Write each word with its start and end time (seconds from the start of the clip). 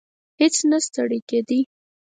هیڅ 0.39 0.55
نه 0.69 0.77
ستړی 0.85 1.19
کېدی. 1.29 1.59